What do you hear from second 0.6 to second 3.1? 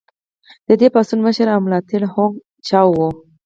د دې پاڅون مشر او ملاتړی هوانګ چائو و.